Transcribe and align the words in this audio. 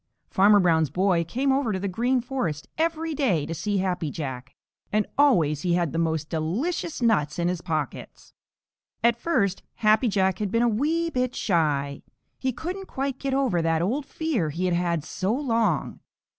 Farmer 0.31 0.59
Brown's 0.59 0.89
boy 0.89 1.23
came 1.23 1.51
over 1.51 1.71
to 1.71 1.77
the 1.79 1.87
Green 1.87 2.21
Forest 2.21 2.67
every 2.75 3.13
day 3.13 3.45
to 3.45 3.53
see 3.53 3.77
Happy 3.77 4.09
Jack, 4.09 4.55
and 4.91 5.05
always 5.15 5.61
he 5.61 5.73
had 5.75 5.91
the 5.93 5.99
most 5.99 6.27
delicious 6.27 7.03
nuts 7.03 7.37
in 7.37 7.47
his 7.47 7.61
pockets. 7.61 8.33
At 9.03 9.15
first 9.15 9.61
Happy 9.75 10.07
Jack 10.07 10.39
had 10.39 10.49
been 10.49 10.63
a 10.63 10.67
wee 10.67 11.11
bit 11.11 11.35
shy. 11.35 12.01
He 12.39 12.51
couldn't 12.51 12.87
quite 12.87 13.19
get 13.19 13.35
over 13.35 13.61
that 13.61 13.83
old 13.83 14.07
fear 14.07 14.49
he 14.49 14.65
had 14.65 14.73
had 14.73 15.03
so 15.03 15.33
long. 15.35 15.99